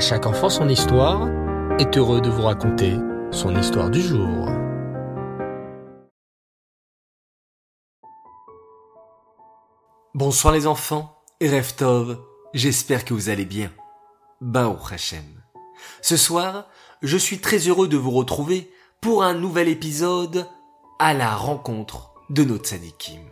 [0.00, 1.28] Chaque enfant son histoire
[1.78, 2.96] est heureux de vous raconter
[3.30, 4.48] son histoire du jour.
[10.14, 12.18] Bonsoir les enfants, Reftov,
[12.54, 13.70] j'espère que vous allez bien.
[14.40, 15.42] Bao Hachem.
[16.00, 16.66] Ce soir,
[17.02, 18.72] je suis très heureux de vous retrouver
[19.02, 20.46] pour un nouvel épisode
[20.98, 23.28] à la rencontre de notre Sadikim.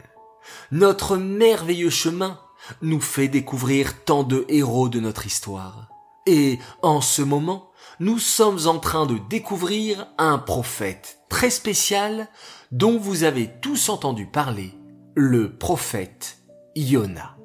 [0.71, 2.39] Notre merveilleux chemin
[2.83, 5.89] nous fait découvrir tant de héros de notre histoire.
[6.27, 12.29] Et en ce moment, nous sommes en train de découvrir un prophète très spécial
[12.71, 14.73] dont vous avez tous entendu parler,
[15.15, 16.39] le prophète
[16.77, 17.37] Yona.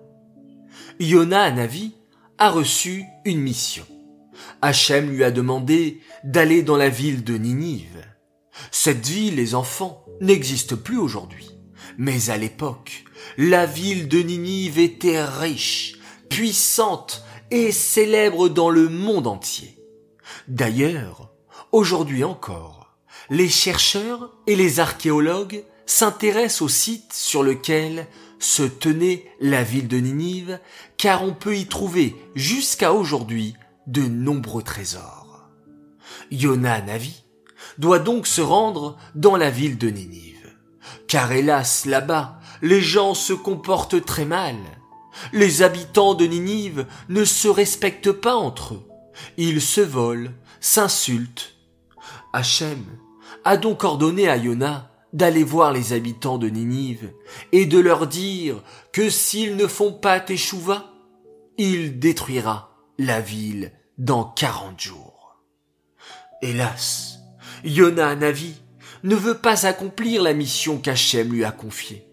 [0.99, 1.95] Yona Navi
[2.37, 3.85] a reçu une mission.
[4.61, 8.05] Hachem lui a demandé d'aller dans la ville de Ninive.
[8.71, 11.49] Cette ville, les enfants, n'existe plus aujourd'hui.
[11.97, 13.05] Mais à l'époque,
[13.37, 15.97] la ville de Ninive était riche,
[16.29, 19.77] puissante et célèbre dans le monde entier.
[20.47, 21.29] D'ailleurs,
[21.71, 22.97] aujourd'hui encore,
[23.29, 28.07] les chercheurs et les archéologues s'intéressent au site sur lequel
[28.39, 30.59] se tenait la ville de Ninive,
[30.97, 33.53] car on peut y trouver jusqu'à aujourd'hui
[33.85, 35.47] de nombreux trésors.
[36.31, 37.23] Yona Navi
[37.77, 40.49] doit donc se rendre dans la ville de Ninive,
[41.07, 44.55] car hélas là-bas, les gens se comportent très mal.
[45.31, 48.87] Les habitants de Ninive ne se respectent pas entre eux.
[49.37, 51.55] Ils se volent, s'insultent.
[52.33, 52.83] Hachem
[53.43, 57.11] a donc ordonné à Yona d'aller voir les habitants de Ninive
[57.51, 60.91] et de leur dire que s'ils ne font pas Teshuvah,
[61.57, 65.43] il détruira la ville dans quarante jours.
[66.41, 67.19] Hélas,
[67.63, 68.55] Yona Navi
[69.03, 72.07] ne veut pas accomplir la mission qu'Hachem lui a confiée.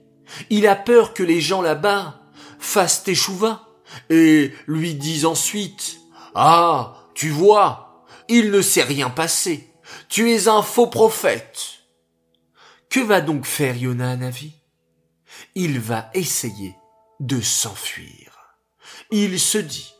[0.51, 2.20] Il a peur que les gens là-bas
[2.61, 3.66] fassent Teshuvah
[4.08, 5.98] et lui disent ensuite
[6.34, 9.75] Ah, tu vois, il ne s'est rien passé.
[10.08, 11.81] Tu es un faux prophète.
[12.88, 14.53] Que va donc faire Yona Navi
[15.54, 16.76] Il va essayer
[17.19, 18.56] de s'enfuir.
[19.10, 19.93] Il se dit,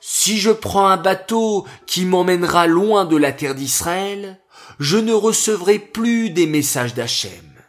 [0.00, 4.40] si je prends un bateau qui m'emmènera loin de la terre d'Israël,
[4.78, 7.62] je ne recevrai plus des messages d'Hachem.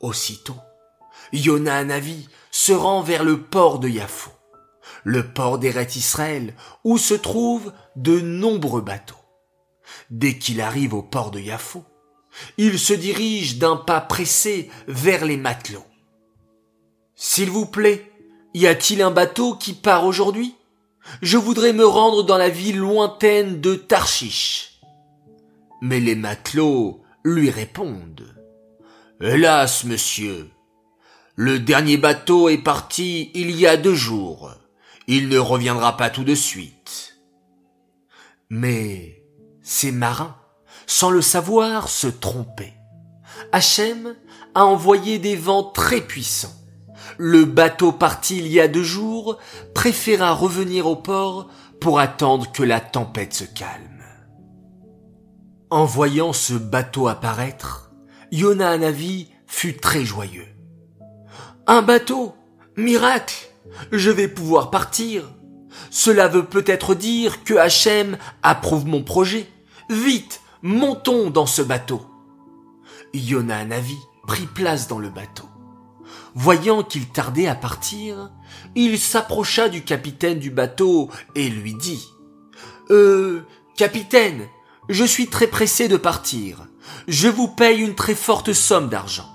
[0.00, 0.56] Aussitôt,
[1.32, 4.30] Yona Navi se rend vers le port de Yafo,
[5.02, 6.54] le port d'Eret Israël,
[6.84, 9.16] où se trouvent de nombreux bateaux.
[10.10, 11.84] Dès qu'il arrive au port de Yafo,
[12.58, 15.86] il se dirige d'un pas pressé vers les matelots.
[17.16, 18.10] S'il vous plaît,
[18.54, 20.54] y a-t-il un bateau qui part aujourd'hui?
[21.20, 24.80] Je voudrais me rendre dans la ville lointaine de Tarchiche.
[25.80, 28.34] Mais les matelots lui répondent.
[29.20, 30.50] Hélas, monsieur,
[31.34, 34.54] le dernier bateau est parti il y a deux jours.
[35.06, 37.18] Il ne reviendra pas tout de suite.
[38.50, 39.24] Mais
[39.62, 40.36] ces marins
[40.86, 42.74] sans le savoir, se tromper.
[43.52, 44.14] Hachem
[44.54, 46.54] a envoyé des vents très puissants.
[47.18, 49.38] Le bateau parti il y a deux jours
[49.74, 51.48] préféra revenir au port
[51.80, 54.04] pour attendre que la tempête se calme.
[55.70, 57.92] En voyant ce bateau apparaître,
[58.30, 60.48] Yona Anavi fut très joyeux.
[61.66, 62.34] Un bateau!
[62.76, 63.50] Miracle!
[63.92, 65.32] Je vais pouvoir partir.
[65.90, 69.46] Cela veut peut-être dire que Hachem approuve mon projet.
[69.88, 72.02] Vite, Montons dans ce bateau.
[73.14, 75.48] Yona Navi prit place dans le bateau.
[76.36, 78.30] Voyant qu'il tardait à partir,
[78.76, 82.06] il s'approcha du capitaine du bateau et lui dit
[82.90, 83.40] Euh,
[83.76, 84.46] capitaine,
[84.88, 86.68] je suis très pressé de partir.
[87.08, 89.28] Je vous paye une très forte somme d'argent.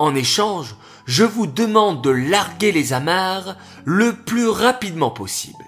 [0.00, 0.74] En échange,
[1.06, 5.64] je vous demande de larguer les amarres le plus rapidement possible.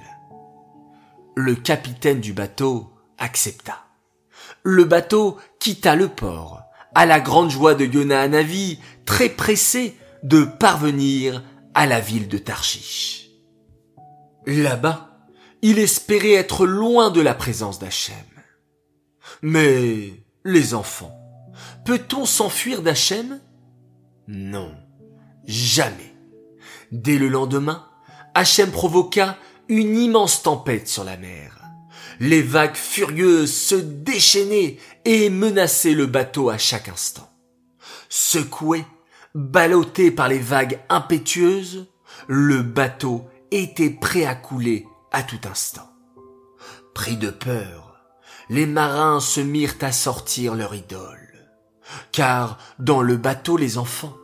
[1.34, 3.86] Le capitaine du bateau accepta
[4.66, 6.64] le bateau quitta le port,
[6.96, 12.36] à la grande joie de Yona Navi, très pressé de parvenir à la ville de
[12.36, 13.30] Tarchiche.
[14.44, 15.20] Là-bas,
[15.62, 18.16] il espérait être loin de la présence d'Hachem.
[19.40, 21.16] Mais, les enfants,
[21.84, 23.40] peut-on s'enfuir d'Hachem?
[24.26, 24.74] Non,
[25.46, 26.14] jamais.
[26.92, 27.86] Dès le lendemain,
[28.34, 29.36] Hachem provoqua
[29.68, 31.60] une immense tempête sur la mer.
[32.20, 37.30] Les vagues furieuses se déchaînaient et menaçaient le bateau à chaque instant.
[38.08, 38.84] Secoué,
[39.34, 41.86] ballotté par les vagues impétueuses,
[42.28, 45.90] le bateau était prêt à couler à tout instant.
[46.94, 48.00] Pris de peur,
[48.48, 51.48] les marins se mirent à sortir leur idole.
[52.12, 54.16] Car dans le bateau les enfants,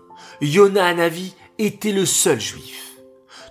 [0.43, 2.97] Yona Anavi était le seul juif.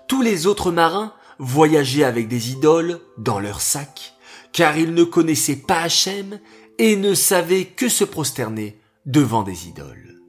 [0.10, 4.14] Tous les autres marins voyageaient avec des idoles dans leur sac,
[4.52, 6.42] car ils ne connaissaient pas Hachem
[6.80, 10.20] et ne savaient que se prosterner devant des idoles.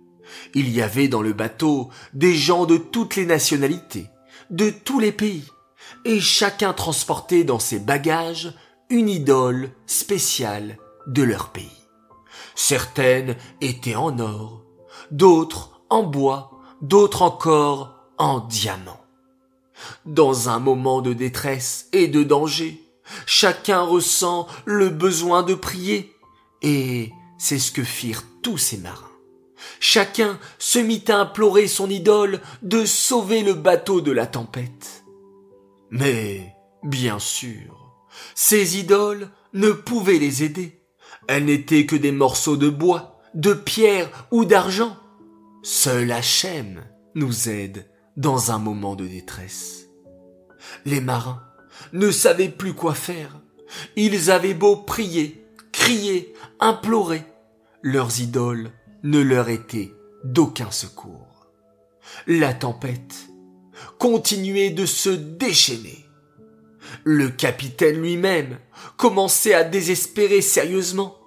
[0.55, 4.07] Il y avait dans le bateau des gens de toutes les nationalités,
[4.51, 5.49] de tous les pays,
[6.05, 8.55] et chacun transportait dans ses bagages
[8.89, 11.89] une idole spéciale de leur pays.
[12.55, 14.63] Certaines étaient en or,
[15.11, 16.52] d'autres en bois,
[16.83, 19.01] d'autres encore en diamant.
[20.05, 22.83] Dans un moment de détresse et de danger,
[23.27, 26.15] chacun ressent le besoin de prier,
[26.61, 29.09] et c'est ce que firent tous ces marins.
[29.81, 35.05] Chacun se mit à implorer son idole de sauver le bateau de la tempête.
[35.91, 37.95] Mais, bien sûr,
[38.35, 40.81] ces idoles ne pouvaient les aider.
[41.29, 44.97] Elles n'étaient que des morceaux de bois, de pierre ou d'argent.
[45.65, 46.83] Seul Hachem
[47.15, 49.87] nous aide dans un moment de détresse.
[50.85, 51.41] Les marins
[51.93, 53.41] ne savaient plus quoi faire.
[53.95, 57.23] Ils avaient beau prier, crier, implorer.
[57.81, 58.73] Leurs idoles
[59.05, 59.93] ne leur étaient
[60.25, 61.47] d'aucun secours.
[62.27, 63.29] La tempête
[64.01, 66.05] continuait de se déchaîner.
[67.05, 68.59] Le capitaine lui-même
[68.97, 71.19] commençait à désespérer sérieusement.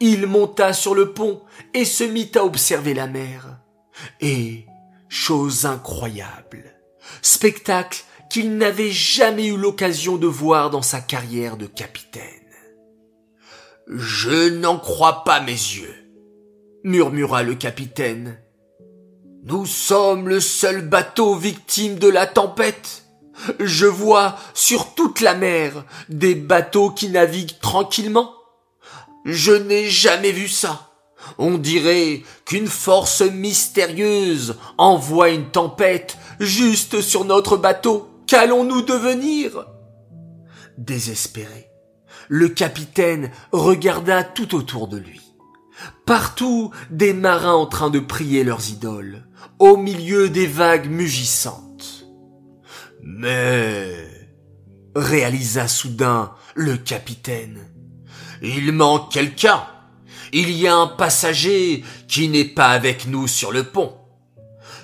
[0.00, 1.42] Il monta sur le pont
[1.74, 3.60] et se mit à observer la mer.
[4.20, 4.66] Et,
[5.08, 6.64] chose incroyable,
[7.22, 12.22] spectacle qu'il n'avait jamais eu l'occasion de voir dans sa carrière de capitaine.
[13.88, 15.94] Je n'en crois pas mes yeux,
[16.84, 18.38] murmura le capitaine.
[19.44, 23.04] Nous sommes le seul bateau victime de la tempête.
[23.60, 28.34] Je vois sur toute la mer des bateaux qui naviguent tranquillement.
[29.24, 30.87] Je n'ai jamais vu ça.
[31.36, 38.08] On dirait qu'une force mystérieuse envoie une tempête juste sur notre bateau.
[38.26, 39.66] Qu'allons-nous devenir?
[40.76, 41.70] Désespéré,
[42.28, 45.20] le capitaine regarda tout autour de lui.
[46.06, 49.26] Partout des marins en train de prier leurs idoles,
[49.58, 52.06] au milieu des vagues mugissantes.
[53.02, 54.08] Mais,
[54.94, 57.60] réalisa soudain le capitaine,
[58.42, 59.62] il manque quelqu'un.
[60.32, 63.94] Il y a un passager qui n'est pas avec nous sur le pont.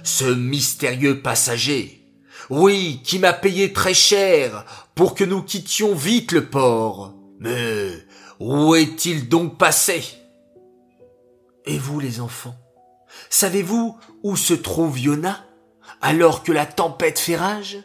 [0.02, 2.04] Ce mystérieux passager,
[2.50, 4.64] oui, qui m'a payé très cher
[4.94, 7.14] pour que nous quittions vite le port.
[7.40, 7.88] Mais
[8.38, 10.04] où est-il donc passé?
[11.66, 12.56] Et vous les enfants,
[13.30, 15.46] savez-vous où se trouve Yona
[16.02, 17.78] alors que la tempête fait rage?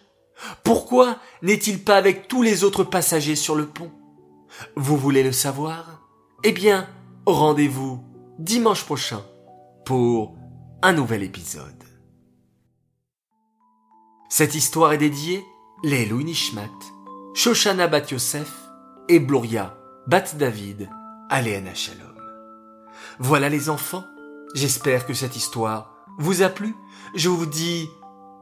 [0.63, 3.91] Pourquoi n'est-il pas avec tous les autres passagers sur le pont?
[4.75, 6.01] Vous voulez le savoir?
[6.43, 6.89] Eh bien,
[7.33, 8.03] rendez-vous
[8.37, 9.21] dimanche prochain
[9.85, 10.37] pour
[10.81, 11.83] un nouvel épisode.
[14.29, 15.43] Cette histoire est dédiée
[15.83, 16.69] les Louis Nishmat,
[17.33, 18.53] Shoshana Bat Yosef
[19.07, 19.77] et Bloria
[20.07, 20.89] Bat David
[21.29, 22.15] Aléana Shalom.
[23.19, 24.05] Voilà les enfants,
[24.53, 26.75] j'espère que cette histoire vous a plu.
[27.15, 27.89] Je vous dis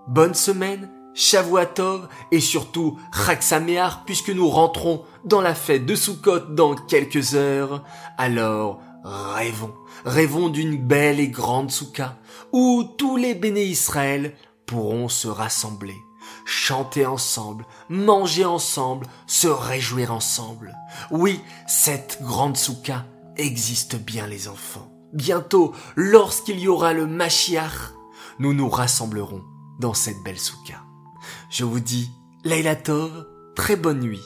[0.07, 6.51] bonne semaine, Shavuatov et surtout Chag Sameach puisque nous rentrons dans la fête de Sukkot
[6.51, 7.83] dans quelques heures.
[8.19, 9.73] Alors rêvons,
[10.05, 12.17] rêvons d'une belle et grande soukha
[12.53, 14.35] où tous les béné Israël
[14.67, 15.97] pourront se rassembler,
[16.45, 20.75] chanter ensemble, manger ensemble, se réjouir ensemble.
[21.09, 23.05] Oui, cette grande soukha
[23.37, 24.91] existe bien les enfants.
[25.13, 27.93] Bientôt, lorsqu'il y aura le Mashiach,
[28.37, 29.41] nous nous rassemblerons
[29.79, 30.86] dans cette belle soukha.
[31.49, 32.09] Je vous dis,
[32.43, 33.25] Leila Tov,
[33.55, 34.23] très bonne nuit,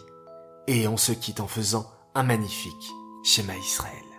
[0.68, 1.86] et on se quitte en faisant
[2.16, 2.92] un magnifique
[3.24, 4.11] schéma Israël.